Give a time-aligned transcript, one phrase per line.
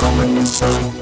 [0.00, 0.99] coming soon.